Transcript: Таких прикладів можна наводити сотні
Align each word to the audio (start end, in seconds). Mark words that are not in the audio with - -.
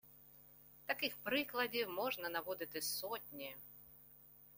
Таких 0.85 1.17
прикладів 1.17 1.89
можна 1.89 2.29
наводити 2.29 2.81
сотні 2.81 3.55